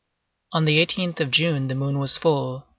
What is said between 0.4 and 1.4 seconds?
On the 18th of